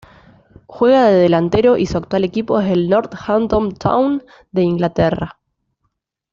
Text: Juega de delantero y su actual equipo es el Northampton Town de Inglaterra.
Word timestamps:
Juega 0.65 1.05
de 1.05 1.13
delantero 1.13 1.77
y 1.77 1.85
su 1.85 1.95
actual 1.99 2.23
equipo 2.23 2.59
es 2.59 2.71
el 2.71 2.89
Northampton 2.89 3.71
Town 3.75 4.23
de 4.51 4.63
Inglaterra. 4.63 5.39